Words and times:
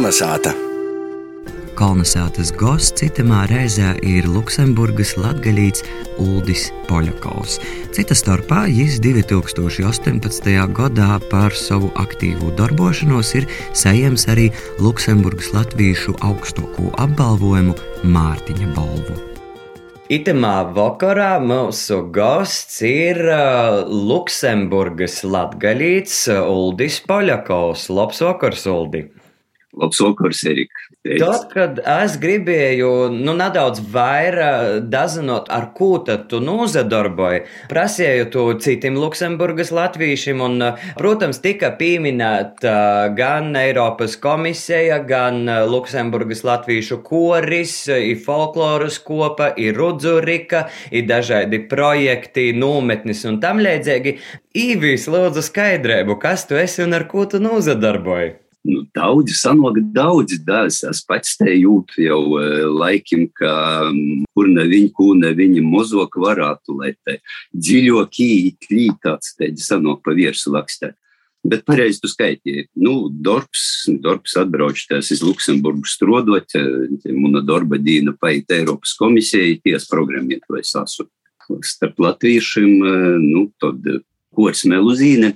Kalnasāta! 0.00 0.54
Kalnasātas 1.76 2.54
gosts 2.56 3.02
citamā 3.02 3.42
reizē 3.50 3.90
ir 4.00 4.24
Luksemburgas 4.32 5.10
latgaļīts 5.20 5.84
Uldis 6.24 6.62
Poļakovs. 6.86 7.58
Cita 7.92 8.16
starpā 8.16 8.62
viņš 8.70 8.96
2018. 9.04 10.48
gadā 10.78 11.10
par 11.28 11.52
savu 11.52 11.92
aktīvu 12.00 12.48
darbošanos 12.56 13.34
ir 13.42 13.50
saņēmis 13.76 14.24
arī 14.32 14.48
Luksemburgas 14.80 15.52
latviešu 15.58 16.16
augstāko 16.24 16.88
apbalvojumu 16.96 17.76
Mārtiņa 18.00 18.72
balvu. 18.72 19.20
Itemā 20.08 20.56
vakarā 20.80 21.34
mūsu 21.44 22.06
gosts 22.08 22.80
ir 22.88 23.20
uh, 23.28 23.84
Luksemburgas 23.84 25.20
latgaļīts 25.28 26.22
Uldis 26.40 27.02
Poļakovs. 27.04 27.90
Labs 27.92 28.24
vakars, 28.24 28.64
Uldi! 28.64 29.10
Vakars, 29.72 30.44
Erika! 30.44 30.90
Tad, 31.00 31.44
kad 31.52 31.78
es 31.80 32.16
gribēju 32.20 32.88
nu, 33.14 33.32
nedaudz 33.38 33.78
vairāk 33.92 34.88
dazinot, 34.92 35.46
ar 35.48 35.70
ko 35.76 35.94
tad 36.04 36.26
tu 36.28 36.42
nozadarboji, 36.44 37.44
prasīju 37.70 38.26
to 38.34 38.42
citiem 38.60 38.98
Luksemburgas 39.00 39.70
latviešiem, 39.72 40.42
un, 40.44 40.66
protams, 40.98 41.40
tika 41.40 41.70
pieminēta 41.78 42.74
gan 43.16 43.56
Eiropas 43.56 44.18
komisija, 44.20 44.98
gan 45.08 45.46
Luksemburgas 45.70 46.44
latviešu 46.44 47.00
koris, 47.06 47.78
ir 47.94 48.20
folkloras 48.26 49.00
kopa, 49.06 49.52
ir 49.56 49.78
rudzurika, 49.80 50.66
ir 50.90 51.08
dažādi 51.08 51.62
projekti, 51.70 52.50
nometnis 52.52 53.24
un 53.30 53.40
tam 53.40 53.62
līdzīgi. 53.64 54.18
Īvīs, 54.66 55.08
lūdzu, 55.08 55.46
skaidrību, 55.46 56.20
kas 56.20 56.44
tu 56.50 56.60
esi 56.60 56.84
un 56.84 56.98
ar 56.98 57.08
ko 57.08 57.24
tu 57.30 57.40
nozadarboji? 57.40 58.49
Nu, 58.68 58.84
daudzi 58.94 59.34
sanoga 59.38 59.82
daudzi 59.94 60.40
dēls. 60.44 60.82
Es 60.90 61.02
pats 61.06 61.36
te 61.40 61.52
jūtu 61.54 62.04
jau 62.04 62.20
uh, 62.36 62.64
laikim, 62.68 63.28
ka 63.36 63.52
kur 64.34 64.50
ne 64.50 64.66
viņi, 64.70 64.90
kur 64.96 65.16
ne 65.18 65.32
viņi 65.36 65.64
mozok 65.64 66.18
varētu, 66.20 66.76
lai 66.80 66.94
te 67.04 67.20
dziļokī 67.56 68.32
klīt 68.66 69.00
tāds 69.04 69.36
teģi 69.38 69.64
sanok 69.64 70.02
pa 70.04 70.16
viersu 70.16 70.52
lakstē. 70.54 70.94
Bet 71.40 71.64
pareizi 71.64 72.02
tu 72.02 72.08
skaitīji. 72.10 72.66
Nu, 72.84 73.08
darbs, 73.08 73.86
darbs 74.04 74.34
atbraučties 74.36 75.08
iz 75.14 75.22
Luksemburgu 75.24 75.88
strodot, 75.88 76.52
muna 77.16 77.40
darba 77.40 77.78
dīna 77.80 78.12
paiet 78.20 78.52
Eiropas 78.52 78.92
komisijai, 78.98 79.56
ties 79.64 79.88
programmiet 79.88 80.44
vai 80.52 80.60
sasu. 80.68 81.08
Starp 81.64 81.96
latviešiem, 81.98 82.76
nu, 83.24 83.46
tad 83.58 83.88
kors 84.36 84.66
meluzīne, 84.68 85.32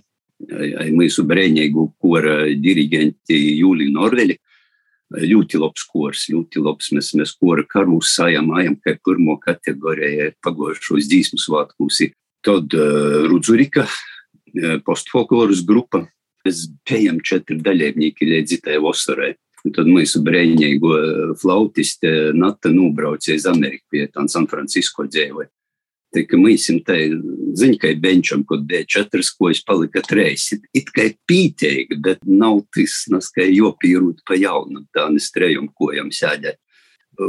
mūsu 0.94 1.24
brīvīgu 1.28 1.86
kora 2.00 2.44
diriģenti 2.60 3.38
Jūliju 3.60 3.94
Norveļu. 3.94 4.36
Ļoti 5.14 5.60
labs 5.60 5.84
kurs, 5.86 6.24
ļoti 6.32 6.62
labs. 6.64 6.90
Mēs, 6.96 7.12
mēs 7.14 7.34
kora 7.38 7.62
karus 7.68 8.14
sajamājam, 8.16 8.74
kā 8.82 8.96
pirmo 9.04 9.36
kategoriju 9.38 10.32
pagojušos 10.42 11.06
dzīsmu 11.10 11.38
svētkus. 11.38 12.00
Tad 12.44 12.74
uh, 12.74 13.22
Rudzurika, 13.28 13.86
uh, 13.86 14.76
postfolkloras 14.84 15.62
grupa. 15.66 16.02
Mēs 16.44 16.66
bijām 16.88 17.22
četri 17.24 17.60
dalībnieki 17.62 18.26
līdz 18.32 18.58
tai 18.64 18.80
vasarai. 18.82 19.34
Un 19.64 19.72
tad 19.72 19.88
mūsu 19.88 20.20
brīvīgo 20.24 20.96
flautiste 21.40 22.34
Nata 22.36 22.72
nūbraucēja 22.72 23.38
uz 23.40 23.46
Ameriku 23.48 23.94
pie 23.94 24.08
tā 24.12 24.26
San 24.28 24.48
Francisco 24.50 25.06
dzīvoja. 25.08 25.48
Tā 26.14 26.22
kā 26.30 26.38
mēs 26.38 26.68
te 26.86 26.96
zinām, 27.58 27.78
ka 27.82 27.90
benčam, 27.98 28.44
kad 28.46 28.62
bija 28.68 28.86
četras 28.86 29.32
kojas, 29.34 29.64
palika 29.66 30.02
treis. 30.06 30.52
It 30.76 30.92
kā 30.94 31.08
pīteigi, 31.26 31.98
bet 32.02 32.22
nav 32.22 32.60
tas, 32.74 33.04
nas, 33.10 33.32
kā 33.34 33.46
jopīrūt 33.48 34.22
pa 34.28 34.38
jaunu, 34.38 34.84
tā 34.94 35.08
nes 35.10 35.30
trejum 35.34 35.72
kojam 35.74 36.12
sēdēt. 36.14 36.60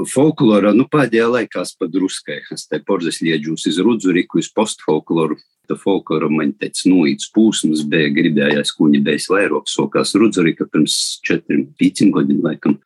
Folklorā, 0.10 0.72
nu, 0.74 0.88
pēdējā 0.90 1.26
laikā 1.30 1.64
padruskai, 1.80 2.40
es 2.54 2.66
te 2.70 2.80
porzes 2.86 3.22
liedžūs 3.22 3.68
iz 3.70 3.82
rudzuriku, 3.82 4.42
iz 4.42 4.50
postfolkloru. 4.54 5.38
Tā 5.66 5.78
folklora 5.82 6.30
man 6.30 6.54
teica, 6.54 6.86
nu, 6.90 7.04
īts 7.10 7.32
pūsmas 7.34 7.84
bija, 7.90 8.14
gribējās 8.14 8.74
kuņi 8.78 9.02
bijis 9.06 9.30
vairāk, 9.34 9.70
sokās 9.70 10.14
rudzurika 10.18 10.70
pirms 10.70 11.20
četriem, 11.26 11.68
pīcim 11.78 12.14
gadiem 12.14 12.42
laikam. 12.46 12.80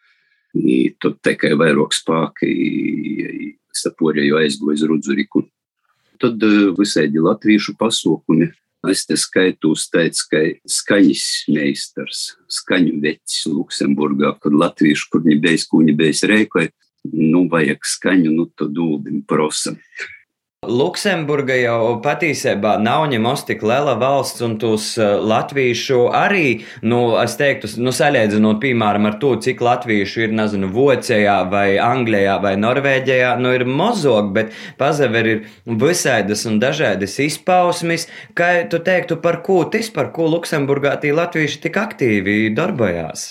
I 0.55 0.95
tad 0.99 1.19
tikai 1.23 1.53
vairāk 1.59 1.95
spāki, 1.95 2.51
saporēju 3.75 4.39
aizgoju 4.39 4.79
iz 4.79 4.87
rudzuriku 4.87 5.43
tad 6.21 6.43
eh, 6.43 6.71
visādi 6.77 7.21
latviešu 7.23 7.75
pasaukumi. 7.79 8.51
Es 8.87 9.03
te 9.03 9.17
skaitu 9.19 9.73
uzteicu, 9.75 10.21
ka 10.31 10.41
skaņas 10.71 11.23
meistars, 11.51 12.19
skaņu 12.47 13.01
vecis 13.03 13.41
Luksemburgā, 13.51 14.31
kur 14.39 14.55
latviešu, 14.55 15.09
kur 15.11 15.25
bija, 15.25 15.57
kur 15.67 15.83
viņa 15.83 15.95
bija 15.99 16.29
rēkoja, 16.31 16.71
nu, 17.11 17.43
vajag 17.51 17.83
skaņu, 17.83 18.31
nu, 18.37 18.45
tad 18.55 18.79
ūdeni 18.79 19.25
prosa. 19.27 19.75
Luksemburga 20.67 21.55
jau 21.55 22.01
patiesībā 22.03 22.73
nav 22.83 23.05
ņemos 23.07 23.45
tik 23.47 23.61
liela 23.63 23.93
valsts, 23.95 24.41
un 24.43 24.57
tos 24.59 24.89
eh, 24.99 25.13
latviešu 25.31 26.09
arī, 26.11 26.65
nu, 26.83 26.97
es 27.21 27.37
teiktu, 27.39 27.69
nu, 27.79 27.93
salīdzinot, 27.95 28.59
piemēram, 28.59 29.07
ar 29.07 29.15
to, 29.21 29.31
cik 29.39 29.63
latviešu 29.63 30.25
ir, 30.25 30.35
nezinu, 30.35 30.67
Vācijā 30.75 31.37
vai 31.53 31.79
Anglijā 31.79 32.35
vai 32.43 32.53
Norvēģijā, 32.59 33.31
nu, 33.39 33.53
ir 33.55 33.63
mozog, 33.63 34.33
bet 34.35 34.51
pazaver 34.81 35.31
ir 35.31 35.41
visādas 35.65 36.43
un 36.49 36.59
dažādas 36.59 37.15
izpausmes, 37.23 38.09
kā 38.35 38.51
tu 38.67 38.83
teiktu, 38.83 39.21
par 39.23 39.39
ko 39.47 39.61
tas, 39.71 39.87
par 39.95 40.11
ko 40.11 40.27
Luksemburgā 40.35 40.97
tie 40.99 41.15
latvieši 41.15 41.63
tik 41.69 41.79
aktīvi 41.87 42.41
darbojās? 42.51 43.29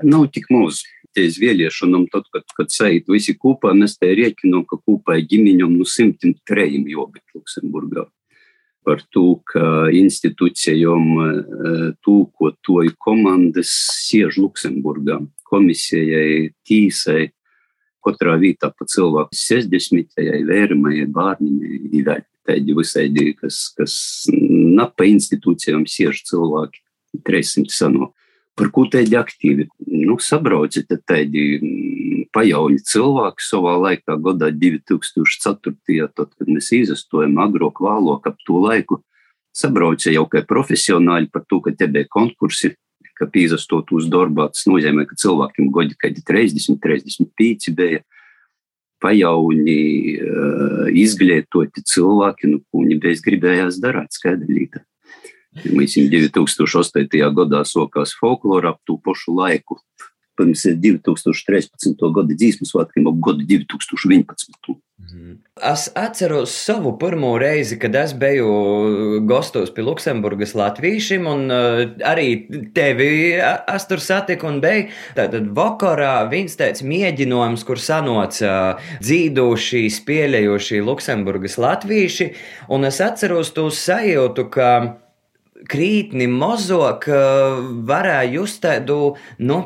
Nav 0.00 0.30
tik 0.32 0.48
mūsu 0.54 0.97
ties 1.18 1.38
vēlēšanām, 1.42 2.06
tad, 2.12 2.28
kad, 2.34 2.46
kad 2.56 2.70
sēž 2.72 3.08
visi 3.10 3.34
kopā, 3.38 3.74
mēs 3.76 3.98
te 3.98 4.10
rēķinām, 4.14 4.64
ka 4.68 4.78
kopā 4.78 5.18
ģimeņam 5.30 5.74
simtiem 5.88 6.36
trejiem 6.46 6.86
jābūt 6.92 7.36
Luksemburgā. 7.36 8.06
Par 8.86 9.02
to, 9.12 9.40
ka 9.50 9.90
institūcijām 9.92 11.08
tūkotoju 12.06 12.94
komandas 13.02 13.72
siež 14.06 14.38
Luksemburgā, 14.40 15.18
komisijai, 15.48 16.54
tīsai, 16.68 17.26
katrā 18.04 18.38
vietā 18.40 18.70
pa 18.72 18.86
cilvēku 18.88 19.36
60, 19.36 20.14
vērimajai, 20.48 21.08
bērnimai, 21.12 21.80
ir 21.98 22.12
tādi 22.48 22.76
visādi, 22.78 23.32
kas, 23.36 23.66
kas 23.76 23.98
napa 24.32 25.08
institūcijām 25.10 25.84
siež 25.90 26.22
cilvēki, 26.30 26.80
300 27.26 27.74
sanāk 27.74 28.14
par 28.58 28.70
ko 28.74 28.86
tādi 28.90 29.16
aktīvi. 29.18 29.68
Nu, 30.08 30.18
sabrauci 30.22 30.84
te 30.88 30.98
tādi 30.98 31.44
mm, 31.58 32.26
pajauni 32.34 32.80
cilvēki 32.82 33.44
savā 33.44 33.76
laikā, 33.84 34.18
gadā 34.24 34.50
2004. 34.54 35.76
tad, 36.14 36.34
kad 36.34 36.50
mēs 36.50 36.72
izastojam 36.76 37.38
agrok 37.44 37.82
vālok 37.84 38.28
ap 38.30 38.42
to 38.46 38.60
laiku, 38.64 39.00
sabrauca 39.54 40.12
jau 40.12 40.26
kā 40.30 40.44
profesionāļi 40.46 41.30
par 41.32 41.46
to, 41.48 41.62
ka 41.64 41.74
te 41.78 41.88
bija 41.90 42.10
konkursi, 42.10 42.74
ka 43.18 43.26
pīzastot 43.30 43.90
uz 43.96 44.06
darbā, 44.10 44.46
tas 44.54 44.68
nozīmē, 44.70 45.06
ka 45.08 45.18
cilvēkiem 45.18 45.72
godi 45.74 45.96
kādi 45.98 46.22
30, 46.22 46.78
35 46.82 47.74
bija 47.74 48.04
pajauni, 49.02 49.78
izglītoti 50.98 51.82
cilvēki, 51.86 52.52
nu, 52.52 52.62
ko 52.66 52.84
viņi 52.84 53.00
bez 53.02 53.22
gribējās 53.22 53.80
darīt, 53.82 54.14
skaidri 54.14 54.60
līta. 54.60 54.82
Mēs 55.66 55.96
2008. 55.98 57.32
gadā 57.34 57.64
sokās 57.66 58.14
folklorā 58.18 58.74
ap 58.74 58.82
to 58.86 58.98
pašu 59.04 59.34
laiku. 59.38 59.80
Pirms 60.38 60.62
2013. 60.70 61.96
gada 62.14 62.34
dzīsmas 62.34 62.70
svētkiem 62.70 63.08
ap 63.10 63.18
gadu 63.26 63.46
2011. 63.48 64.78
Mhm. 64.98 65.34
Es 65.70 65.88
atceros 65.94 66.52
savu 66.54 66.92
pirmo 66.98 67.32
reizi, 67.38 67.78
kad 67.78 67.94
es 67.94 68.12
biju 68.14 69.20
gastos 69.26 69.70
pie 69.74 69.82
Luksemburgas 69.82 70.54
Latvijiem, 70.54 71.26
un 71.26 71.50
uh, 71.50 71.82
arī 72.06 72.28
tevi 72.74 73.38
es 73.38 73.86
tur 73.88 74.02
satiku 74.02 74.50
un 74.50 74.60
biju. 74.62 74.90
Tad 75.14 75.34
vakarā 75.56 76.28
viens 76.30 76.54
teica 76.58 76.86
mēģinājums, 76.86 77.64
kur 77.66 77.80
sanoca 77.82 78.52
dzīvojuši, 79.00 79.84
spēlējuši 79.98 80.82
Luksemburgas 80.86 81.58
Latvieši, 81.62 82.32
un 82.74 82.86
es 82.90 83.00
atceros 83.02 83.54
to 83.54 83.70
sajūtu, 83.74 84.48
ka 84.54 84.72
krītni 85.66 86.28
mozog, 86.30 87.06
varēja 87.88 88.28
just 88.32 88.60
tādu, 88.62 89.16
nu, 89.38 89.58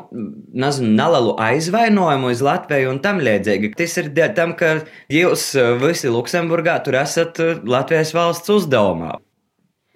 nezinu, 0.55 0.93
nelielu 0.97 1.35
aizvainojumu 1.43 2.31
uz 2.33 2.41
Latviju 2.45 2.93
un 2.95 3.01
tam 3.03 3.21
līdzīgi. 3.23 3.73
Tas 3.77 3.97
ir 4.01 4.09
dēļ 4.15 4.33
tam, 4.37 4.55
ka 4.57 4.73
jūs 5.13 5.51
visi 5.83 6.11
Luksemburgā 6.13 6.79
tur 6.85 6.97
esat 7.03 7.39
Latvijas 7.67 8.13
valsts 8.15 8.53
uzdevumā. 8.53 9.17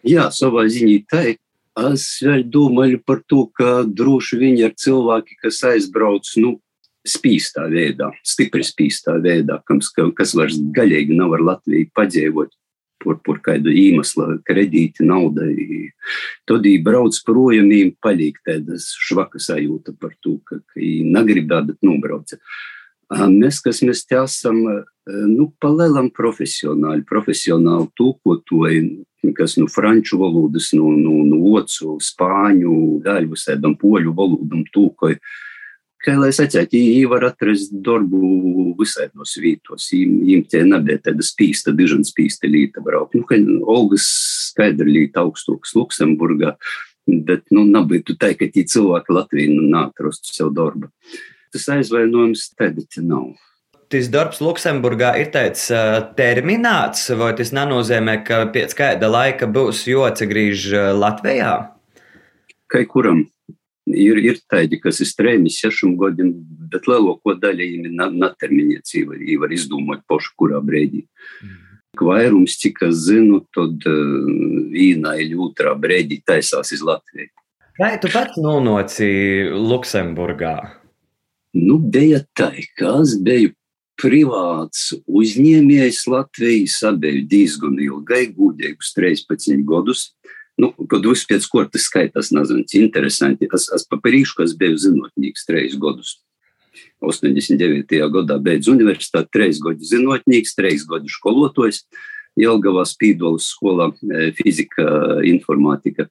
Jā, 0.07 0.29
savā 0.33 0.67
ziņā 0.71 1.01
tā 1.11 1.25
ir. 1.33 1.41
Es 1.77 2.07
vēl 2.25 2.41
domāju 2.49 2.97
par 3.05 3.19
to, 3.29 3.43
ka 3.53 3.83
droši 3.85 4.39
vien 4.41 4.55
ir 4.57 4.71
cilvēki, 4.81 5.35
kas 5.43 5.59
aizbrauc, 5.69 6.29
nu, 6.41 6.55
spīstā 7.07 7.67
veidā, 7.71 8.09
stipri 8.25 8.65
spīstā 8.65 9.19
veidā, 9.23 9.59
kas, 9.69 9.91
kas 9.93 10.33
vairs 10.35 10.57
gaļīgi 10.75 11.15
nav 11.17 11.37
ar 11.37 11.45
Latviju 11.51 11.91
padzīvot 11.95 12.49
par, 13.03 13.19
par 13.25 13.41
kādu 13.45 13.73
iemeslu, 13.73 14.39
kredīti, 14.47 15.05
naudai. 15.07 15.53
Tad 16.49 16.65
viņi 16.65 16.83
brauc 16.85 17.17
projām, 17.27 17.69
viņiem 17.71 17.93
paliek 18.03 18.39
tādas 18.47 18.89
švaka 19.07 19.41
sajūta 19.41 19.95
par 19.99 20.15
to, 20.23 20.37
ka, 20.47 20.61
viņi 20.75 21.13
negribētu, 21.15 21.73
bet 21.73 21.87
nobrauca. 21.87 22.39
Mēs, 23.31 23.61
kas 23.63 23.79
mēs 23.87 24.03
te 24.03 24.17
esam, 24.19 24.59
nu, 25.07 25.51
palielam 25.63 26.09
profesionāli, 26.11 27.05
profesionāli 27.07 27.87
tūkotoji, 27.95 28.81
kas 29.37 29.55
no 29.57 29.65
nu, 29.65 29.71
franču 29.71 30.19
valodas, 30.19 30.73
no, 30.75 30.91
no, 30.91 31.21
no 31.27 31.39
ocu, 31.55 31.95
spāņu, 32.03 32.73
gaļu 33.05 33.39
sēdam, 33.39 33.77
poļu 33.79 34.15
valodam 34.15 34.65
tūkoji 34.75 35.21
kā 36.07 36.15
lai 36.15 36.31
sacītu, 36.35 36.79
viņi 36.79 37.07
var 37.11 37.27
atrast 37.27 37.73
darbu 37.83 38.73
visādos 38.79 39.35
vietos. 39.43 39.89
Viņiem 39.91 40.45
tie 40.49 40.63
nebija 40.67 41.01
tāda 41.09 41.25
spīsta, 41.25 41.75
dižana 41.75 42.07
spīsta 42.07 42.49
līta 42.51 42.83
braukt. 42.83 43.17
Nu, 43.17 43.27
ka 43.27 43.39
Olgas 43.67 44.07
skaidra 44.51 44.87
līta 44.87 45.25
augstāks 45.25 45.75
Luksemburgā, 45.77 46.55
bet, 47.07 47.45
nu, 47.51 47.65
nebūtu 47.67 48.15
tā, 48.19 48.33
ka 48.39 48.47
tie 48.53 48.63
cilvēki 48.67 49.17
Latvijā 49.17 49.51
nu, 49.51 49.67
nātrastu 49.73 50.31
sev 50.31 50.53
darbu. 50.55 50.91
Tas 51.53 51.67
aizvainojums 51.77 52.49
tagad 52.55 52.99
nav. 53.03 53.35
Tas 53.87 54.09
darbs 54.11 54.41
Luksemburgā 54.43 55.13
ir 55.21 55.31
uh, 55.31 56.01
terminēts, 56.17 57.07
vai 57.15 57.31
tas 57.39 57.53
nenozīmē, 57.55 58.19
ka 58.27 58.43
pēc 58.51 58.75
kāda 58.75 59.07
laika 59.07 59.47
būs 59.47 59.85
jāatgriež 59.87 60.67
Latvijā? 60.99 61.53
Kai 62.67 62.83
kuram 62.83 63.23
Ir, 63.87 64.19
ir 64.19 64.41
tādi, 64.51 64.79
kas 64.83 64.99
ir 64.99 65.07
strēmi 65.07 65.51
sešiem 65.53 65.93
gadiem, 65.99 66.33
bet 66.71 66.89
lielāko 66.89 67.37
daļu 67.39 67.69
viņiem 67.71 68.17
netermiņieci 68.19 69.05
var, 69.07 69.21
var 69.43 69.55
izdomāt 69.55 70.03
pašu, 70.09 70.33
kurā 70.39 70.59
brīdī. 70.63 71.05
Mm. 71.43 71.63
Vairums, 71.97 72.57
cik 72.61 72.83
es 72.85 73.07
zinu, 73.07 73.39
tad 73.55 73.85
vīnā 73.87 75.15
ir 75.23 75.37
otrā 75.41 75.73
brīdī 75.79 76.19
taisās 76.25 76.73
iz 76.75 76.83
Latviju. 76.85 77.31
Vai 77.77 77.95
tu 78.01 78.09
pats 78.09 78.37
nonoci 78.41 79.07
Luksemburgā? 79.53 80.55
Nu, 81.57 81.77
bija 81.77 82.23
tā, 82.37 82.51
ka 82.77 82.99
es 83.03 83.15
biju 83.23 83.53
privāts 83.97 84.91
uzņēmējs 85.05 86.03
Latvijas, 86.11 86.77
abēju 86.85 87.25
diezgan 87.29 87.77
ilgai, 87.81 88.27
gudīgus 88.33 88.93
13 88.97 89.65
gadus. 89.67 90.11
Nu, 90.57 90.71
kad 90.89 91.05
viss 91.05 91.27
pēc 91.29 91.45
kortes 91.51 91.85
skaitās, 91.85 92.31
nezinu, 92.33 92.63
interesanti. 92.79 93.49
Es, 93.53 93.67
es 93.73 93.85
paprīšu, 93.89 94.39
ka 94.39 94.47
es 94.47 94.55
biju 94.57 94.79
zinotnīgs 94.87 95.45
trejus 95.45 95.77
gadus. 95.81 96.15
89. 97.05 97.99
gadā 98.13 98.39
beidzu 98.41 98.73
universitāti, 98.73 99.29
trejus 99.33 99.61
gadus 99.61 99.91
zinotnīgs, 99.93 100.55
trejus 100.57 100.87
gadus 100.89 101.17
skolotājs. 101.19 101.83
Jelgavā 102.37 102.83
spīdolas 102.85 103.47
skolā 103.49 103.87
e, 103.97 104.31
fizika, 104.37 104.83
informātika. 105.25 106.05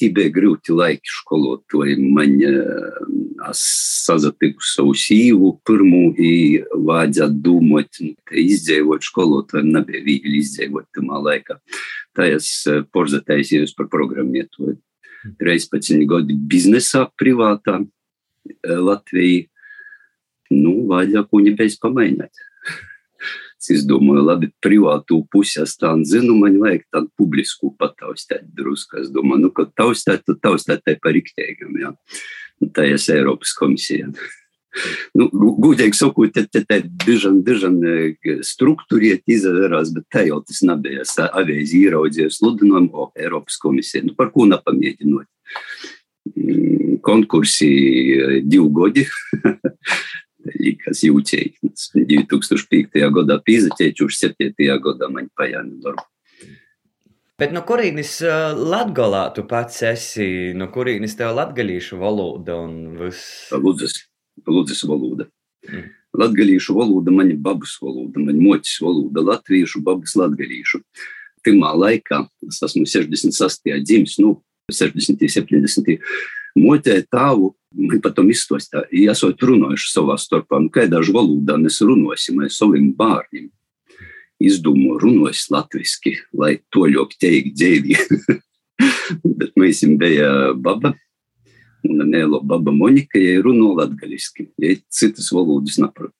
Tie 0.00 0.08
bija 0.12 0.32
grūti 0.32 0.72
laiki 0.76 1.12
skolotāji. 1.12 1.96
Man 2.16 2.32
es 3.48 3.62
sazatiku 4.06 4.64
savu 4.64 4.92
sīvu 4.96 5.54
pirmo, 5.64 6.10
un 6.12 6.88
vajadzētu 6.88 7.40
domāt, 7.44 8.00
nu, 8.04 8.12
ka 8.28 8.36
izdzīvot 8.40 9.04
skolotājiem 9.08 9.72
nebija 9.76 10.04
viegli 10.04 10.40
izdzīvot 10.40 10.88
tamā 10.96 11.20
laikā 11.28 11.60
tā 12.16 12.30
es 12.36 12.48
eh, 12.70 12.82
porzatēju 12.92 13.66
par 13.76 13.90
programmētoju. 13.92 14.78
13 15.42 16.04
gadi 16.06 16.36
biznesā, 16.38 17.06
privātā 17.18 17.80
eh, 17.82 18.80
Latvijā. 18.80 19.46
Nu, 20.46 20.84
vajag 20.86 21.26
ko 21.26 21.40
nebeiz 21.42 21.74
pamainīt. 21.82 22.44
Es 23.66 23.82
domāju, 23.82 24.22
labi, 24.22 24.52
privātu 24.62 25.24
pusi 25.32 25.58
es 25.58 25.72
tā 25.80 25.90
zinu, 26.06 26.36
man 26.38 26.60
vajag 26.62 26.84
tādu 26.94 27.10
publisku 27.18 27.72
pataustēt 27.80 28.44
drusku. 28.54 29.00
Es 29.02 29.10
domāju, 29.10 29.48
nu, 29.48 29.50
ka 29.50 29.66
taustēt, 29.74 30.22
tad 30.28 30.38
taustēt 30.44 30.84
te 30.86 30.94
par 31.02 31.16
riktēgam, 31.16 31.74
jā. 31.80 31.90
Tā 32.76 32.86
ir 32.86 33.00
Eiropas 33.16 33.56
komisija 33.58 34.06
nu, 35.18 35.28
gudīgi 35.62 35.98
sakot, 35.98 36.32
te, 36.34 36.46
te, 36.50 36.62
te 36.68 36.80
dižan, 37.04 37.40
dižan 37.46 37.78
struktūriet 38.46 39.24
izvērās, 39.30 39.92
bet 39.96 40.08
te 40.12 40.26
jau 40.28 40.40
tas 40.46 40.62
nebija. 40.66 41.04
Es 41.06 41.14
avīzi 41.26 41.84
ieraudzīju 41.86 42.34
sludinājumu, 42.38 42.92
o, 42.92 43.08
Eiropas 43.18 43.58
komisija, 43.62 44.04
nu, 44.06 44.16
par 44.18 44.32
ko 44.34 44.48
nepamēģinot. 44.50 45.30
Mm, 46.36 46.98
konkursi 47.06 47.70
divi 48.42 48.66
godi, 48.74 49.06
kas 50.82 51.04
jūtēji. 51.06 51.54
2005. 51.94 53.00
gadā 53.20 53.38
pīzaķēķi, 53.46 54.06
už 54.06 54.20
7. 54.24 54.52
gadā 54.84 55.10
man 55.12 55.30
pajāni 55.38 55.80
darbu. 55.84 56.06
Bet 57.36 57.52
no 57.52 57.60
kurienes 57.68 58.14
latgalā 58.56 59.26
tu 59.36 59.42
pats 59.44 59.82
esi? 59.84 60.54
No 60.56 60.70
kurienes 60.72 61.18
tev 61.18 61.34
latgalīšu 61.36 61.98
valoda 62.00 62.56
un 62.64 62.96
viss? 62.96 63.50
Lūdzas. 63.52 63.98
Lūdzes 64.44 64.84
valoda. 64.88 65.28
Mm. 65.66 65.92
Latgalīšu 66.16 66.76
valoda, 66.76 67.12
man 67.12 67.30
ir 67.32 67.38
babas 67.42 67.76
valoda, 67.82 68.20
ir 68.20 68.40
moķis 68.40 68.78
valoda, 68.84 69.24
latviešu, 69.32 69.82
babas 69.84 70.16
latgalīšu. 70.16 70.80
Pirmā 71.44 71.72
laikā, 71.76 72.24
es 72.48 72.60
esmu 72.64 72.86
68. 72.88 73.76
dzimis, 73.84 74.16
nu, 74.22 74.36
60. 74.72 75.22
70. 75.30 75.98
Motē 76.56 76.96
tāvu, 77.12 77.52
man 77.76 78.00
patam 78.00 78.30
izstostā, 78.32 78.86
ja 78.88 79.12
esot 79.12 79.42
runājuši 79.44 79.92
savā 79.92 80.16
starpā, 80.18 80.60
nu, 80.62 80.72
kādā 80.72 81.02
valodā 81.04 81.58
mēs 81.60 81.82
runāsim 81.84 82.40
ar 82.40 82.52
saviem 82.52 82.88
bārņiem. 82.96 83.50
Izdomāju, 84.46 84.98
runājas 85.04 85.46
latviešu, 85.52 86.16
lai 86.36 86.56
to 86.72 86.88
ļoti 86.92 87.20
teikt 87.20 87.56
dzīvi. 87.56 87.98
Bet 89.38 89.52
mēs 89.60 89.84
bija 90.00 90.54
baba, 90.56 90.94
un 91.86 92.04
Nēlo 92.10 92.42
Baba 92.44 92.74
Monika, 92.74 93.18
ja 93.20 93.40
runo 93.44 93.72
latgaļiski, 93.78 94.50
ja 94.62 94.76
citas 94.92 95.30
valodas 95.34 95.78
naprot. 95.82 96.14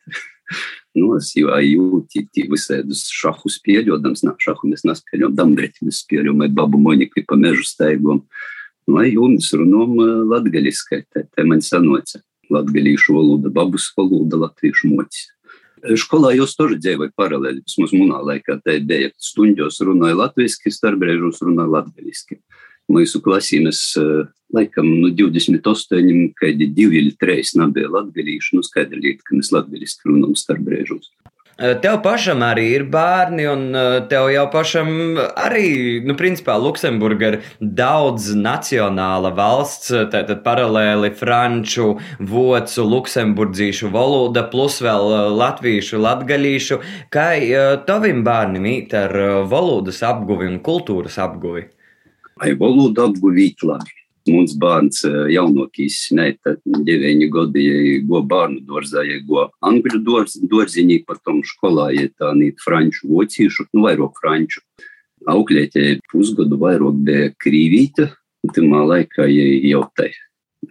nu, 0.99 1.13
es 1.19 1.33
jau 1.37 1.55
jūtu 1.63 2.25
tie 2.33 2.47
visādus 2.51 3.07
šahus 3.13 3.59
pieļodams, 3.67 4.25
nā, 4.27 4.37
šahu 4.43 4.71
mēs 4.73 4.87
nespēļam, 4.89 5.35
dambreķi 5.37 5.89
mēs 5.89 6.03
spēļam, 6.05 6.43
vai 6.45 6.51
Babu 6.53 6.81
Monikai 6.83 7.27
pa 7.29 7.39
mežu 7.41 7.67
staigom. 7.67 8.25
Lai 8.87 9.09
jums 9.11 9.51
runom 9.59 9.97
latgaļiskai, 10.31 11.01
tā, 11.11 11.25
tā 11.35 11.47
man 11.47 11.65
sanoca. 11.65 12.23
Latgaļīšu 12.55 13.17
valoda, 13.17 13.51
babus 13.51 13.89
valoda, 13.97 14.39
latviešu 14.45 14.93
mocis. 14.93 15.33
Skolā 16.01 16.33
jūs 16.35 16.55
tur 16.57 16.73
dzīvojat 16.79 17.15
paralēli. 17.19 17.65
Vismaz 17.67 17.93
manā 17.95 18.21
laikā 18.25 18.59
tā 18.65 18.79
bija. 18.83 19.11
Stundos 19.23 19.79
runāja 19.85 20.17
latviešu, 20.23 20.73
starpbrīžos 20.73 21.43
runāja 21.47 21.73
latviešu. 21.77 22.39
Mūsu 22.93 23.21
klasī 23.25 23.61
mēs 23.65 23.81
laikam 24.55 24.89
no 25.01 25.11
28, 25.11 26.33
kad 26.39 26.61
divi 26.61 27.03
vai 27.03 27.15
trīs 27.19 27.57
nebija 27.59 27.91
latgadījuši, 27.91 28.57
nu 28.57 28.67
skaidra 28.67 29.01
lieta, 29.03 29.27
ka 29.27 29.39
mēs 29.39 29.51
latgadiski 29.55 30.13
runājam 30.13 30.37
starp 30.39 30.67
brēžos. 30.69 31.11
Tev 31.57 32.03
pašam 32.05 32.43
arī 32.45 32.67
ir 32.77 32.83
bērni, 32.93 33.47
un 33.49 33.77
tev 34.11 34.27
jau 34.29 34.43
pašam 34.53 34.91
arī, 35.41 36.03
nu, 36.05 36.13
principā, 36.13 36.59
Luksemburga 36.61 37.31
ir 37.31 37.37
daudz 37.61 38.27
nacionāla 38.37 39.31
valsts, 39.33 39.89
tātad 40.13 40.43
paralēli 40.45 41.15
franču, 41.17 41.95
vocu, 42.21 42.85
luksemburgzīšu 42.85 43.89
valoda, 43.95 44.45
plus 44.53 44.83
vēl 44.85 45.33
latviešu, 45.41 45.97
latgaļīšu. 46.05 46.79
Kā 47.17 47.31
tavim 47.89 48.21
bērnam 48.27 48.69
īt 48.69 48.93
ar 48.93 49.17
valodas 49.49 50.03
apguvi 50.05 50.53
un 50.53 50.61
kultūras 50.61 51.17
apguvi? 51.25 51.71
lai 52.41 52.57
valodu 52.59 53.07
apgūtu 53.09 53.71
labi. 53.71 53.95
Mums 54.27 54.57
bērns 54.59 55.05
e, 55.07 55.11
jaunākais, 55.37 55.97
ne 56.19 56.33
deviņi 56.67 57.29
gadi, 57.31 57.65
go 58.09 58.25
bērnu 58.27 58.65
dārzā, 58.67 59.05
go 59.27 59.47
angļu 59.63 60.01
dārziņā, 60.51 60.99
potom 61.07 61.45
skolā, 61.47 61.93
ja 61.95 62.11
tā 62.19 62.33
nīt 62.35 62.59
franču 62.65 63.07
vocīšu, 63.13 63.69
nu 63.77 63.87
vairāk 63.87 64.19
franču. 64.19 64.65
Aukļētie 65.31 66.01
pusgadu 66.11 66.59
vairāk 66.59 66.99
bija 67.07 67.29
krīvīta, 67.43 68.11
tamā 68.55 68.83
laikā 68.91 69.29
jau 69.31 69.85
tai. 69.95 70.11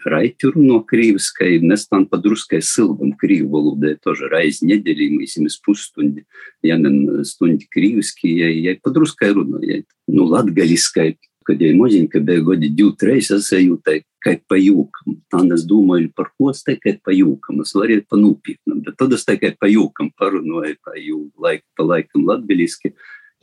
Raituru 0.06 0.60
no 0.60 0.82
krīvas, 0.84 1.30
ka 1.32 1.48
ir 1.48 1.64
nestan 1.64 2.04
padruskai 2.12 2.60
silvam 2.66 3.14
krīvu 3.16 3.48
valodai, 3.54 3.94
toža 4.04 4.28
reiz 4.34 4.60
nedēļī, 4.66 5.08
mēs 5.16 5.38
jums 5.38 5.56
pusstundi, 5.64 6.26
ja 6.66 6.76
ne 6.82 7.24
stundi 7.24 7.70
krīviski, 7.72 8.34
ja, 8.42 8.50
ja 8.52 8.76
padruskai 8.84 9.32
runājot. 9.38 9.88
Nu, 10.12 10.28
latgaļiskai 10.34 11.14
kad 11.46 11.62
jau 11.62 11.72
maziņka 11.80 12.22
bija 12.26 12.44
gadi 12.46 12.70
divi, 12.74 12.92
trīs, 13.00 13.30
es 13.36 13.50
sajūtu, 13.52 14.00
kā 14.26 14.36
pajūkam. 14.50 15.18
Tā 15.32 15.42
es 15.56 15.66
domāju, 15.70 16.12
par 16.18 16.32
ko 16.34 16.50
es 16.52 16.64
tikai 16.66 16.96
pajūkam, 17.06 17.62
es 17.64 17.76
varētu 17.78 18.08
panūpietnam, 18.14 18.82
bet 18.86 18.98
tad 19.02 19.14
es 19.18 19.26
tikai 19.28 19.54
pajūkam 19.62 20.12
parunāju, 20.20 20.80
pajūku 20.88 21.46
laiku 21.46 21.66
pa 21.78 21.88
laikam 21.92 22.26
latbiliski. 22.30 22.96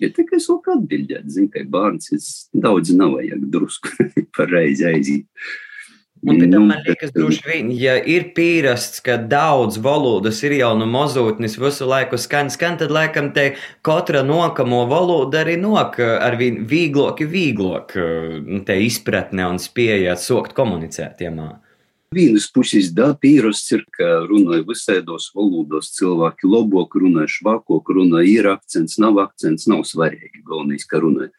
Ja 0.02 0.10
tikai 0.10 0.40
es 0.40 0.48
varu 0.50 0.78
atbildēt, 0.78 1.28
zinu, 1.30 1.50
ka 1.52 1.62
bērns 1.70 2.48
daudz 2.54 2.90
nav 2.96 3.14
vajag 3.18 3.44
drusku 3.52 4.08
pareizi 4.36 4.88
aiziet. 4.90 5.28
Un 6.22 6.38
pēc 6.38 6.52
tam 6.52 6.68
man 6.70 6.84
liekas, 6.86 7.10
droši 7.16 7.42
vien, 7.48 7.70
ja 7.74 7.96
ir 7.98 8.28
pierasts, 8.36 9.00
ka 9.02 9.16
daudz 9.18 9.80
valodas 9.82 10.38
ir 10.46 10.54
jau 10.54 10.70
no 10.78 10.86
mozūtnes 10.86 11.56
visu 11.58 11.88
laiku 11.90 12.20
skan, 12.20 12.46
skan, 12.54 12.76
tad 12.78 12.94
laikam 12.94 13.32
te 13.34 13.48
katra 13.82 14.22
nokamo 14.22 14.84
valoda 14.90 15.40
arī 15.42 15.56
nok 15.58 15.98
ar 15.98 16.38
vien 16.38 16.60
vīglok, 16.70 17.24
vīglok 17.26 17.96
te 18.68 18.78
izpratne 18.86 19.48
un 19.50 19.58
spēja 19.62 20.14
sokt 20.14 20.54
komunicēt 20.54 21.26
iemā. 21.26 21.50
Vienas 22.12 22.46
puses, 22.54 22.90
da, 22.94 23.14
pierasts 23.18 23.72
ir, 23.72 23.82
ka 23.96 24.20
runāja 24.28 24.62
visādos 24.68 25.30
valodos, 25.34 25.90
cilvēki 25.96 26.46
labāk 26.46 26.98
runāja, 27.00 27.30
švakāk 27.40 27.88
runāja, 27.96 28.28
ir 28.28 28.48
akcents, 28.52 28.98
nav 29.00 29.16
akcents, 29.24 29.64
nav 29.66 29.82
svarīgi. 29.88 30.44
Galvenais, 30.44 30.84
ka 30.86 31.00
runāja. 31.02 31.32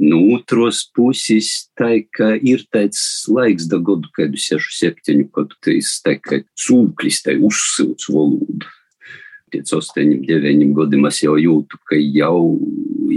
No 0.00 0.20
otras 0.32 0.80
puses, 0.96 1.68
tā 1.76 2.00
ka 2.16 2.32
ir 2.40 2.62
tāds 2.72 3.28
laiks, 3.28 3.66
da 3.68 3.76
gadu, 3.84 4.08
kad 4.16 4.32
6, 4.32 4.70
7, 4.78 5.26
kad 5.34 5.52
tas 5.60 5.90
tā 6.04 6.14
kā 6.16 6.40
cūklis, 6.56 7.20
tā 7.26 7.36
uzsilts 7.36 8.08
valoda. 8.08 8.70
Pēc 9.52 9.74
8, 9.76 10.22
9 10.24 10.72
gadiem 10.78 11.08
es 11.10 11.20
jau 11.24 11.34
jūtu, 11.36 11.80
ka 11.90 11.98
jau, 12.00 12.56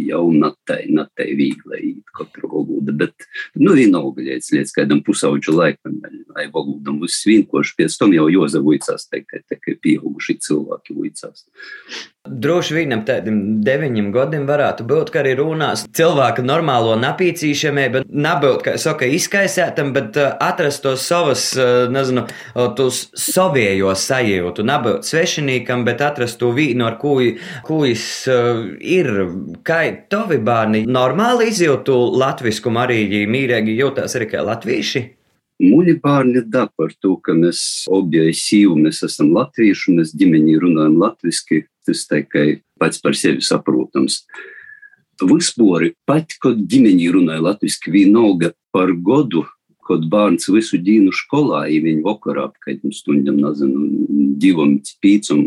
jau 0.08 0.24
natai, 0.36 0.84
natai 0.94 1.30
viegli 1.38 1.80
īt 1.92 2.14
katru 2.18 2.50
valodu, 2.52 2.96
bet, 3.04 3.28
nu, 3.60 3.76
vienalga, 3.78 4.24
līdz, 4.26 4.52
līdz 4.58 4.74
kādam 4.78 5.04
pusauģu 5.06 5.56
laikam, 5.58 6.00
vai 6.36 6.48
valodam 6.54 7.02
viss 7.04 7.26
vienkārši, 7.30 7.78
pēc 7.80 8.00
tam 8.00 8.16
jau 8.16 8.28
jozavujcās, 8.32 9.08
tā 9.10 9.24
kā, 9.26 9.44
tā 9.50 9.60
kā 9.62 9.78
pieauguši 9.84 10.40
cilvēki 10.48 10.98
vujcās. 10.98 11.48
Droši 12.24 12.78
vien 12.78 12.96
ap 12.96 13.02
tādiem 13.04 13.40
deviņiem 13.68 14.06
gadiem 14.16 14.46
varētu 14.48 14.86
būt, 14.88 15.10
ka 15.12 15.20
arī 15.20 15.34
runās 15.36 15.82
cilvēka 15.92 16.46
normālo 16.46 16.94
napīcīšanai, 17.02 17.90
bet 17.92 18.08
nebūt, 18.08 18.62
kā 18.64 18.76
saka, 18.80 19.10
izkaisētam, 19.12 19.92
bet 19.96 20.16
uh, 20.22 20.30
atrast 20.40 20.86
tos 20.86 21.04
savas, 21.04 21.50
uh, 21.58 21.90
nezinu, 21.92 22.24
tos 22.78 23.10
savējos 23.20 24.06
sajūtu, 24.08 24.64
nebūt 24.70 25.10
svešinīkam, 25.10 25.84
bet 25.84 26.00
atrast 26.06 26.40
to 26.40 26.54
vīnu, 26.56 26.88
ar 26.88 26.96
kuģis 27.04 28.06
ir, 28.80 29.12
kā 29.68 29.82
tavi 30.12 30.38
bērni 30.44 30.84
normāli 30.90 31.50
izjūtu 31.52 31.96
latviskumu 32.20 32.84
arī, 32.84 33.26
mīrēgi 33.30 33.76
jūtās 33.78 34.16
arī 34.18 34.30
kā 34.32 34.44
latvieši. 34.46 35.04
Muļi 35.64 36.00
bērni 36.04 36.42
da 36.52 36.66
par 36.76 36.92
to, 37.00 37.16
ka 37.24 37.36
mēs 37.38 37.86
obie 37.94 38.26
sīvu, 38.36 38.76
mēs 38.86 39.04
esam 39.06 39.32
latvieši, 39.36 39.94
mēs 39.98 40.16
ģimenī 40.18 40.58
runājam 40.64 40.98
latviski, 41.00 41.64
tas 41.86 42.04
tikai 42.10 42.64
pats 42.82 43.00
par 43.04 43.16
sevi 43.16 43.44
saprotams. 43.46 44.24
Vispār, 45.24 45.92
pat, 46.10 46.34
kad 46.42 46.58
ģimenī 46.68 47.12
runāja 47.14 47.46
latviešu, 47.46 47.94
vienalga 47.94 48.52
par 48.74 48.92
godu, 49.06 49.46
kad 49.88 50.06
bērns 50.12 50.50
visu 50.54 50.80
dienu 50.82 51.14
skolā, 51.16 51.66
ja 51.72 51.82
viņi 51.84 52.06
vakarā 52.06 52.48
ap 52.50 52.58
kādiem 52.64 52.94
stundām, 52.96 53.42
nezinu, 53.44 54.08
divam, 54.42 54.78
pīcam, 55.04 55.44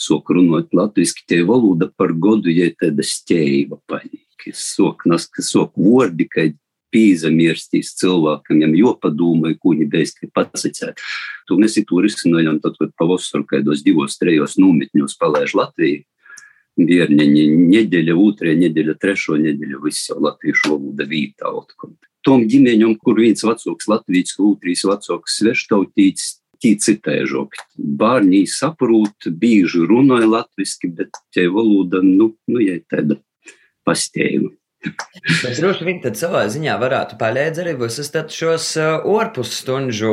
sok 0.00 0.32
runāt 0.36 0.72
latviešu, 0.76 1.26
tie 1.28 1.42
valoda 1.48 1.90
par 1.96 2.14
godu, 2.14 2.52
ja 2.52 2.70
tāda 2.78 3.06
steiva 3.06 3.80
paņīk. 3.90 4.24
Sok, 4.54 5.02
nas, 5.10 5.26
sok 5.44 5.74
vordi, 5.76 6.24
kad 6.30 6.54
pīzamirstīs 6.94 7.92
cilvēkam, 8.00 8.56
viņam 8.56 8.76
jopadomāja, 8.78 9.58
ko 9.60 9.74
viņi 9.74 9.88
beidzot 9.92 10.30
pasakāt. 10.36 11.02
To 11.48 11.58
mēs 11.60 11.76
to 11.80 12.04
risinājām 12.04 12.62
tad, 12.64 12.78
kad 12.80 12.94
pavasarī 13.00 13.44
kādos 13.50 13.84
divos, 13.84 14.16
trejos 14.20 14.56
nometņos 14.60 15.18
palaiž 15.20 15.56
Latviju. 15.58 16.04
Bērniņi 16.78 17.44
nedēļa, 17.74 18.14
otrā 18.22 18.52
nedēļa, 18.54 18.94
trešo 19.02 19.34
nedēļu 19.42 19.80
viss 19.82 20.12
jau 20.12 20.20
latviešu 20.22 20.76
valoda 20.76 21.08
vītā. 21.10 21.50
Tom 22.26 22.44
ģimeņam, 22.50 22.96
kur 23.02 23.20
viens 23.22 23.44
vecāks 23.46 23.88
latvijas, 23.90 24.34
otrs 24.42 24.84
vecāks 24.88 25.38
sveštautīts, 25.40 26.28
tī 26.62 26.74
citēžok. 26.82 27.54
Bērni 27.78 28.44
saprot, 28.50 29.28
bieži 29.30 29.84
runāja 29.86 30.28
latviski, 30.28 30.90
bet 30.90 31.20
tie 31.34 31.46
valoda, 31.52 32.02
nu, 32.04 32.32
nu, 32.50 32.62
ja 32.62 32.78
tāda 32.90 33.20
pastējuma. 33.86 34.52
Bet 34.78 35.56
droši 35.58 35.82
vien 35.82 35.96
tad 36.04 36.14
savā 36.14 36.44
ziņā 36.46 36.76
varētu 36.78 37.16
palīdzēt 37.18 37.64
arī 37.64 37.72
visas 37.80 38.12
šos 38.30 38.68
orpusstundu 39.10 40.12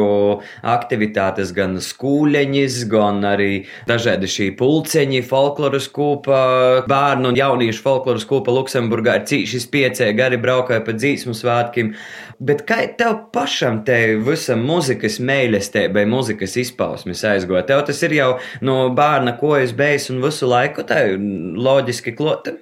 aktivitātes, 0.65 1.51
gan 1.53 1.77
skūleņas, 1.77 2.79
gan 2.89 3.21
arī 3.29 3.51
dažādi 3.85 4.25
šī 4.31 4.47
pulceņi, 4.57 5.21
folkloras 5.29 5.85
kūpa, 5.93 6.41
bērnu 6.89 7.29
un 7.29 7.37
jauniešu 7.37 7.85
folkloras 7.85 8.25
kūpa 8.25 8.57
Luksemburgā 8.57 9.19
ir 9.19 9.29
cīši 9.29 9.61
spiecēji, 9.67 10.17
arī 10.25 10.41
braukāja 10.41 10.81
pa 10.87 10.97
dzīsmu 10.97 11.37
svētkiem. 11.37 11.93
Bet 12.41 12.65
kā 12.65 12.81
tev 12.97 13.29
pašam 13.37 13.83
te 13.85 14.17
visam 14.25 14.65
muzikas 14.65 15.21
mēlestībai, 15.21 16.07
muzikas 16.09 16.57
izpausmes 16.65 17.21
aizgoja? 17.21 17.67
Tev 17.69 17.85
tas 17.85 18.01
ir 18.09 18.17
jau 18.17 18.31
no 18.65 18.81
bērna, 18.97 19.37
ko 19.37 19.59
es 19.61 19.77
beidzinu 19.77 20.17
un 20.17 20.25
visu 20.25 20.49
laiku 20.49 20.89
tā 20.89 21.05
loģiski 21.13 22.17
klota. 22.17 22.57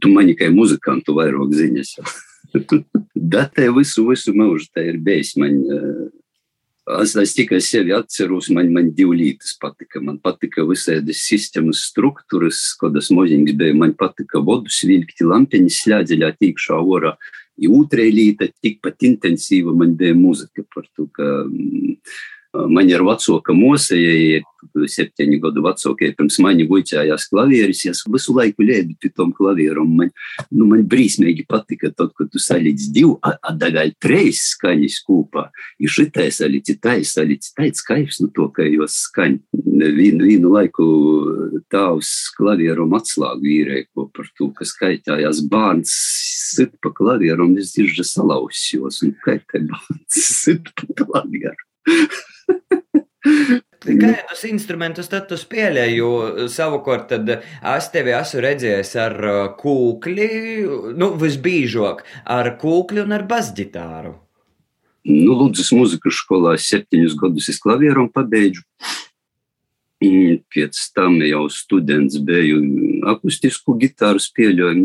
Tu 0.00 0.10
man 0.12 0.28
tikai 0.30 0.50
muzikantu 0.54 1.16
vairāk 1.18 1.52
ziņas. 1.58 1.96
Datē 3.14 3.68
visu, 3.76 4.06
visu 4.08 4.34
mūžu 4.36 4.70
tā 4.74 4.84
ir 4.88 4.98
bijis. 5.04 5.34
Man, 5.40 5.58
es, 7.02 7.14
es 7.20 7.34
tikai 7.36 7.60
sevi 7.64 7.92
atceros, 7.96 8.48
man, 8.54 8.70
man 8.74 8.92
divi 8.96 9.18
lietas 9.22 9.56
patika. 9.60 10.02
Man 10.04 10.20
patika 10.22 10.64
visādas 10.68 11.24
sistēmas 11.26 11.84
struktūras, 11.90 12.62
kādas 12.80 13.10
moziņas 13.14 13.58
bija. 13.58 13.76
Man 13.76 13.96
patika 13.98 14.42
vodus 14.44 14.80
vilkti, 14.88 15.26
lampiņas 15.28 15.82
slēdzeļā 15.84 16.32
tīkšā 16.38 16.78
orā. 16.78 17.16
I 17.58 17.66
otrā 17.74 18.04
lieta, 18.14 18.46
tikpat 18.62 19.02
intensīva 19.08 19.74
man 19.74 19.96
bija 19.98 20.14
muzika 20.14 20.62
par 20.74 20.86
to, 20.94 21.08
ka 21.10 21.26
Man 22.66 22.90
ir 22.90 23.04
vecāka 23.06 23.54
mūsa, 23.54 23.96
ja 23.98 24.14
ir 24.38 24.46
septiņu 24.90 25.38
gadu 25.42 25.62
vecākie, 25.62 26.10
pirms 26.18 26.38
mani 26.42 26.66
buļķājās 26.68 27.28
klavieris, 27.30 27.84
es 27.90 28.02
visu 28.10 28.34
laiku 28.36 28.64
lēdu 28.66 28.96
pie 29.00 29.10
tom 29.14 29.30
klavieram. 29.36 29.90
Man, 30.00 30.10
nu, 30.50 30.66
man 30.70 30.82
brīsmīgi 30.88 31.46
patika, 31.48 31.92
tad, 31.94 32.10
kad 32.18 32.30
tu 32.32 32.42
salīdz 32.42 32.88
divu, 32.94 33.16
atdagaļ 33.22 33.94
treis 34.02 34.42
skaņas 34.54 34.98
kūpā, 35.06 35.48
ir 35.78 35.92
šitais 35.92 36.40
salīdz, 36.42 36.78
tai 36.82 36.98
salīdz, 37.06 37.52
tāds 37.58 37.84
kaifs, 37.86 38.20
nu 38.24 38.30
to, 38.34 38.48
ka 38.54 38.66
jos 38.66 38.98
skaņ. 39.06 39.38
Vienu, 39.78 40.24
vienu 40.26 40.50
laiku 40.50 40.86
tāvs 41.70 42.10
klavieram 42.34 42.96
atslāgu 42.98 43.46
vīrēja, 43.46 43.86
ko 43.94 44.08
par 44.14 44.26
to, 44.34 44.50
ka 44.56 44.66
skaitājās 44.66 45.44
bārns 45.50 45.94
sit 46.48 46.74
pa 46.82 46.90
klavieram, 46.94 47.54
es 47.60 47.76
diži 47.76 48.06
salausjos, 48.06 49.04
nu, 49.06 49.14
kā 49.22 49.38
te 49.46 49.62
bārns 49.68 50.18
sit 50.42 50.72
pa 50.74 50.90
klavieram. 51.04 51.64
Kādus 53.88 54.44
instrumentus 54.48 55.08
tad 55.10 55.28
tu 55.30 55.36
spēlēji? 55.38 55.98
Jo 56.00 56.10
savukārt 56.50 57.12
es 57.14 57.90
tevi 57.94 58.14
esmu 58.16 58.44
redzējis 58.44 58.94
ar 59.00 59.18
uh, 59.24 59.36
kūkli, 59.58 60.30
nu, 60.98 61.12
visbiežāk 61.20 62.02
ar 62.26 62.54
kūkli 62.60 63.04
un 63.04 63.14
ar 63.16 63.26
basģitāru. 63.30 64.16
Nu, 65.08 65.36
Lūdzas 65.38 65.70
muzikas 65.72 66.18
skolā 66.20 66.56
septiņus 66.60 67.14
gadus 67.20 67.48
es 67.52 67.60
klavieru 67.62 68.08
pabeidzu. 68.12 68.64
Pēc 69.98 70.78
tam 70.94 71.16
jau 71.26 71.46
students 71.50 72.18
biju 72.22 72.58
akustisku 73.10 73.74
gitāru 73.80 74.20
spēļoju. 74.22 74.84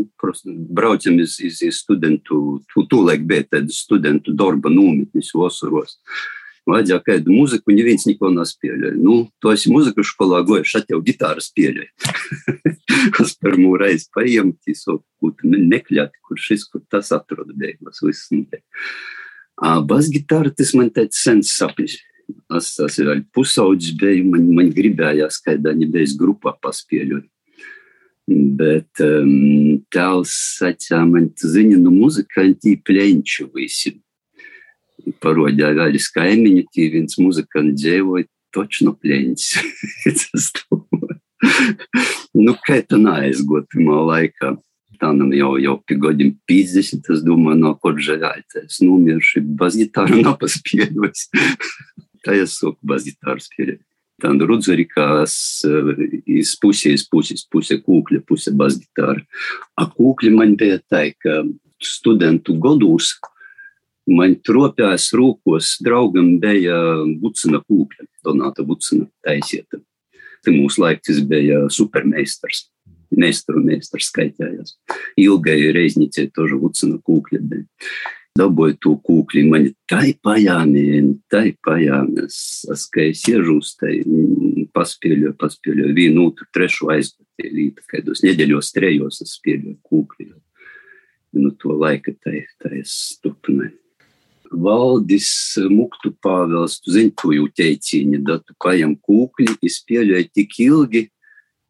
Braucam 0.74 1.20
iz, 1.22 1.36
iz, 1.44 1.60
iz 1.66 1.82
studentu, 1.84 2.62
tūlēk 2.74 3.28
bija 3.30 3.50
tāda 3.58 3.74
studentu 3.74 4.34
darba 4.38 4.72
nometnis 4.74 5.34
vasaros. 5.38 5.98
Uh, 5.98 6.43
vajadzēja 6.70 7.00
kādu 7.04 7.34
muziku, 7.34 7.74
neviens 7.76 8.06
neko 8.08 8.32
nespēlēja. 8.34 8.94
Nu, 9.00 9.18
to 9.44 9.52
es 9.54 9.66
muziku 9.72 10.06
skolā 10.08 10.42
goju, 10.48 10.66
šeit 10.68 10.92
jau 10.94 11.02
ģitāras 11.04 11.50
spēlēju. 11.52 11.90
es 13.24 13.36
pirmo 13.40 13.76
reizi 13.80 14.08
paņēmu, 14.16 14.56
tīsot, 14.64 15.04
kaut 15.22 15.44
nekļāti, 15.44 16.24
kur 16.28 16.40
šis, 16.40 16.66
kur 16.72 16.84
tas 16.92 17.12
atroda 17.16 17.56
beigās, 17.58 18.02
viss. 18.06 18.32
Basgitāra 19.90 20.52
tas 20.56 20.74
man 20.78 20.90
tāds 20.94 21.20
sens 21.24 21.54
sapnis. 21.58 22.00
Es, 22.56 22.72
es 22.80 22.98
vēl 23.04 23.26
pusaudzis 23.36 23.94
biju, 24.00 24.26
man, 24.32 24.48
man 24.56 24.72
gribējās 24.74 25.42
kādā 25.44 25.74
nebeiz 25.76 26.16
grupā 26.18 26.56
paspēļot. 26.64 27.28
Bet 28.58 29.02
um, 29.04 29.82
tēls 29.92 30.32
sacīja, 30.62 31.02
man 31.10 31.28
ziņa 31.36 31.82
no 31.82 31.92
muzikanti 31.92 32.78
pļenču 32.88 33.50
visiem 33.52 34.00
parodīja 35.24 35.74
gaļas 35.78 36.10
kaimiņu, 36.16 36.66
tie 36.74 36.90
viens 36.94 37.18
muzikants 37.20 37.82
dzīvoja 37.82 38.28
točno 38.54 38.94
pļeņas. 39.00 39.48
nu, 42.46 42.56
kā 42.66 42.80
tā 42.86 43.00
neaizgot 43.02 43.70
pirmā 43.74 44.00
laikā. 44.12 44.56
Tā 45.02 45.10
nam 45.12 45.34
jau, 45.36 45.56
jau 45.60 45.78
pie 45.84 45.98
gadiem 46.00 46.36
50, 46.48 47.10
es 47.12 47.24
domāju, 47.26 47.60
no 47.60 47.74
kur 47.82 47.98
žēlēties. 48.00 48.80
Numirši 48.86 49.42
bez 49.60 49.80
ģitāru 49.82 50.22
napaspieļos. 50.22 51.26
tā 52.24 52.38
es 52.40 52.60
soku 52.60 52.80
bez 52.94 53.10
ģitāras 53.10 53.50
spēļu. 53.50 53.82
Tāda 54.24 54.46
rudzurikās 54.48 55.34
iz 56.30 56.54
puses, 56.62 57.04
puses, 57.10 57.44
puse 57.52 57.80
kūkļa, 57.82 58.22
puse 58.30 58.54
bez 58.56 58.78
ģitāra. 58.80 59.20
A 59.76 59.90
kūkļi 59.90 60.32
man 60.38 60.54
bija 60.60 60.78
tā, 60.86 61.08
ka 61.18 61.42
studentu 61.84 62.56
gados 62.62 63.16
Man 64.12 64.36
tropjās 64.44 65.08
rūkos 65.16 65.78
draugam 65.84 66.36
bija 66.44 66.76
Bucina 67.22 67.62
kūkļa, 67.64 68.08
Donāta 68.26 68.66
Bucina 68.68 69.08
taisieta. 69.24 69.80
Te 70.44 70.52
mūsu 70.52 70.84
laiks 70.84 71.22
bija 71.28 71.64
supermeistars. 71.72 72.68
Meistaru 73.14 73.62
meistars 73.64 74.10
skaitējās. 74.10 74.74
Ilgai 75.22 75.56
reiznicē 75.76 76.26
tožu 76.36 76.60
Bucina 76.60 76.98
kūkļa 77.00 77.40
bija. 77.48 77.64
Dabūju 78.34 78.76
to 78.82 78.96
kūkli, 79.06 79.44
man 79.46 79.68
tai 79.88 80.16
pajāmien, 80.26 81.12
tai 81.30 81.54
pajāmies. 81.64 82.40
Es, 82.74 82.88
kā 82.90 83.06
es 83.12 83.22
iežūs, 83.30 83.76
tai 83.78 84.00
paspēļoju, 84.74 85.36
paspēļoju 85.38 85.94
vienu, 85.94 86.26
otru, 86.32 86.50
trešu 86.58 86.90
aizpatēju 86.96 87.54
līta, 87.60 87.86
kaidos 87.94 88.26
nedēļos, 88.26 88.74
trejos 88.74 89.22
es 89.24 89.38
spēļoju 89.38 89.78
kūkli. 89.86 90.32
Nu, 91.38 91.54
to 91.62 91.78
laika 91.78 92.18
tai, 92.26 92.44
tai 92.58 92.82
es 92.82 92.98
turpināju 93.22 93.78
valdis 94.54 95.30
Muktu 95.72 96.14
Pāvils, 96.24 96.80
tu 96.84 96.94
zini, 96.94 97.14
to 97.20 97.34
jau 97.36 97.48
teicīni, 97.58 98.22
da 98.26 98.40
tu 98.42 98.56
paņem 98.64 98.96
kūkļi, 99.04 99.58
izspēļoji 99.66 100.30
tik 100.34 100.60
ilgi, 100.66 101.08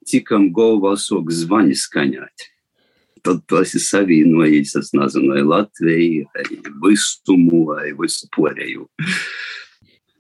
cikam 0.08 0.50
galvā 0.56 0.96
sok 1.00 1.32
zvani 1.32 1.78
skaņāt. 1.78 2.50
Tad 3.24 3.40
tu 3.48 3.60
esi 3.62 3.80
savienojis, 3.80 4.76
es 4.76 4.92
nezinu, 4.92 5.32
vai 5.32 5.44
Latviju, 5.48 6.28
vai 6.36 6.44
visumu, 6.84 7.62
vai 7.70 7.94
visu 7.96 8.28
porēju. 8.36 8.90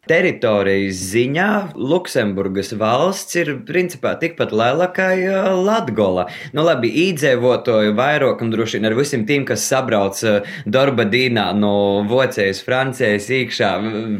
Teritorijas 0.04 0.98
ziņā 1.14 1.50
Luksemburgas 1.80 2.74
valsts 2.76 3.38
ir 3.40 3.54
principā 3.64 4.12
tikpat 4.20 4.52
liela 4.52 4.90
kā 4.92 5.14
Latvija. 5.64 6.26
Nu, 6.52 6.66
labi, 6.68 6.90
īdzīvotāju 7.06 7.94
vairāk, 7.96 8.44
un 8.44 8.52
droši 8.52 8.82
vien 8.82 8.90
ar 8.90 8.98
visiem 9.00 9.24
tiem, 9.30 9.46
kas 9.48 9.64
sabrauc 9.64 10.20
darba 10.68 11.08
dīnā 11.08 11.54
no 11.56 12.04
Vocijas, 12.10 12.60
Francijas 12.68 13.30
iekšā, 13.32 13.72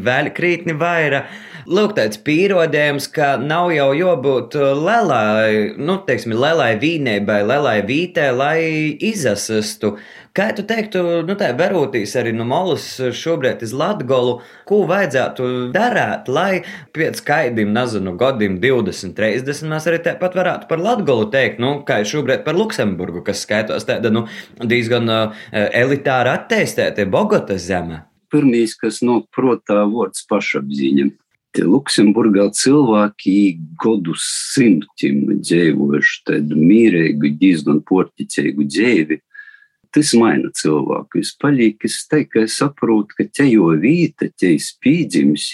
vēl 0.08 0.32
krītni 0.32 0.72
vairāk. 0.80 1.28
Lūk, 1.64 1.94
tāds 1.96 2.18
pierādījums, 2.20 3.06
ka 3.12 3.34
nav 3.40 3.70
jau 3.72 3.90
jābūt 3.96 4.56
lielai, 4.56 5.76
nu, 5.80 6.00
teiksim, 6.08 6.34
lielai 6.36 6.74
vīnēbai, 6.80 7.38
lielai 7.48 7.78
vītē, 7.88 8.26
lai 8.36 8.58
izasastu. 9.00 9.94
Kā 10.34 10.48
tu 10.50 10.64
teiktu, 10.66 10.98
nu, 11.28 11.36
tā 11.38 11.52
verotīs 11.54 12.16
arī 12.18 12.32
no 12.34 12.42
malas 12.42 12.82
šobrīd 13.14 13.60
uz 13.62 13.70
Latgolu, 13.78 14.32
ko 14.66 14.80
vajadzētu 14.90 15.50
darīt, 15.70 16.26
lai 16.26 16.64
pēc 16.96 17.20
kaidiem, 17.22 17.70
nezinu, 17.76 18.16
gadiem 18.18 18.56
20, 18.58 19.14
30 19.14 19.68
mēs 19.70 19.84
arī 19.86 20.00
tāpat 20.02 20.34
varētu 20.34 20.66
par 20.66 20.80
Latgolu 20.82 21.28
teikt, 21.30 21.60
nu, 21.62 21.76
kā 21.86 22.00
šobrīd 22.02 22.42
par 22.42 22.58
Luksemburgu, 22.58 23.22
kas 23.22 23.44
skaitos 23.46 23.86
tāda, 23.86 24.10
nu, 24.10 24.24
diezgan 24.58 25.06
uh, 25.06 25.44
elitāra 25.54 26.32
attīstīta 26.40 27.06
Bogotas 27.12 27.68
zeme. 27.68 28.00
Pirmīs, 28.34 28.74
kas 28.80 29.04
nāk 29.06 29.28
protā, 29.30 29.84
vārds 29.86 30.26
pašapziņa. 30.26 31.12
Luksemburgā 31.62 32.48
cilvēki 32.58 33.36
gadu 33.78 34.16
simtiem 34.18 35.36
dzīvojuši 35.38 36.18
tādu 36.26 36.58
mīrīgu, 36.58 37.30
diezgan 37.38 37.78
porticīgu 37.86 38.66
dzīvi. 38.66 39.20
Tas 39.94 40.10
maina 40.18 40.48
cilvēku. 40.58 41.20
Es 41.22 41.30
palieku, 41.38 41.86
es 41.86 42.00
tikai 42.10 42.48
saprotu, 42.50 43.14
ka 43.14 43.26
te 43.30 43.44
jau 43.46 43.68
vīta, 43.78 44.26
te 44.34 44.50
spīdzims, 44.58 45.52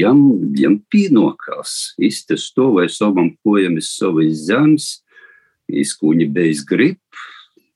jam, 0.00 0.22
jam 0.56 0.78
pienokās. 0.88 1.74
Es 2.00 2.22
te 2.24 2.38
stāvēju 2.40 2.94
savam 2.94 3.34
kojam, 3.44 3.76
es 3.76 3.90
savas 3.98 4.46
zemes, 4.46 4.86
es 5.68 5.92
kuņi 5.98 6.30
beiz 6.32 6.62
grib. 6.64 7.02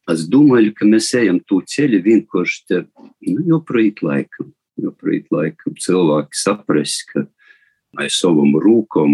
Es 0.08 0.24
domāju, 0.28 0.72
ka 0.78 0.88
mēs 0.88 1.10
ejam 1.20 1.42
to 1.48 1.60
ceļu 1.68 2.00
vienkārši 2.04 2.62
te, 2.68 2.80
nu, 3.28 3.44
joprojām 3.52 4.08
laikam. 4.08 4.54
Joprojām 4.80 5.28
laikam 5.36 5.76
cilvēki 5.84 6.40
saprast, 6.40 7.04
ka 7.12 7.26
aiz 8.00 8.16
savam 8.22 8.56
rūkam, 8.56 9.12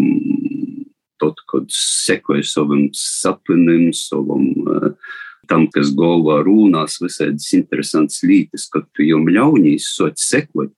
tad, 1.21 1.43
kad 1.51 1.67
sekoju 1.75 2.47
savam 2.47 2.87
sapnim, 2.97 3.91
savam 3.97 4.47
uh, 4.63 5.19
tam, 5.51 5.67
kas 5.75 5.91
galvā 5.97 6.41
runās, 6.47 7.01
visādas 7.03 7.49
interesantas 7.57 8.23
lietas, 8.27 8.69
kad 8.73 8.87
tu 8.95 9.07
jau 9.07 9.21
ļaunīs 9.27 9.91
sots 9.97 10.29
sekot. 10.31 10.73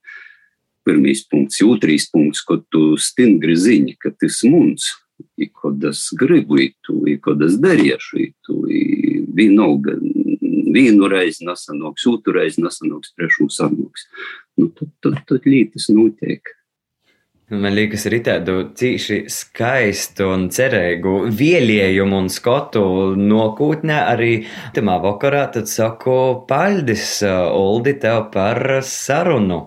Pirmais 0.82 1.20
punkts, 1.30 1.60
otrais 1.62 2.08
punkts, 2.10 2.40
kad 2.42 2.64
tu 2.72 2.96
stingri 2.98 3.54
zini, 3.54 3.94
ka 3.94 4.10
tas 4.10 4.40
mums, 4.48 4.88
i 5.38 5.46
kad 5.46 5.84
es 5.86 6.08
gribu 6.18 6.58
itu, 6.64 6.96
i 7.06 7.18
kad 7.22 7.42
es 7.46 7.54
darīšu 7.62 8.18
itu, 8.24 8.56
vienalga, 9.36 9.94
vienu 10.72 11.08
reizi 11.12 11.46
nesanoks, 11.46 12.06
otru 12.10 12.34
reizi 12.40 12.64
nesanoks, 12.64 13.12
trešo 13.14 13.46
sanoks. 13.52 14.08
Nu, 14.58 14.72
tad, 14.74 14.90
tad, 15.04 15.20
tad 15.28 15.46
lietas 15.46 15.86
notiek. 15.92 16.54
Man 17.50 17.74
liekas, 17.76 18.06
ir 18.08 18.14
tādu 18.24 18.52
cīši 18.78 19.16
skaistu 19.28 20.28
un 20.32 20.46
cerīgu 20.54 21.26
vielējumu 21.36 22.22
un 22.22 22.30
skotu 22.32 22.80
nokūtnē 23.18 23.98
arī 24.08 24.30
tamā 24.72 24.94
vakarā. 25.02 25.42
Tad 25.52 25.68
saku, 25.68 26.14
paldies, 26.48 27.18
Uldi, 27.26 27.98
tev 28.00 28.30
par 28.32 28.62
sarunu. 28.88 29.60